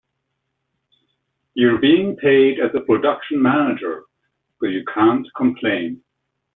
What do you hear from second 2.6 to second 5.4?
a production manager, so you can't